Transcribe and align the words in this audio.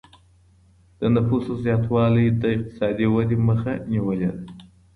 د 0.99 1.01
نفوسو 1.15 1.51
زياتوالی 1.63 2.27
د 2.41 2.43
اقتصادي 2.55 3.07
ودي 3.13 3.37
مخه 3.47 3.73
نيولې 3.91 4.29
ده. 4.35 4.41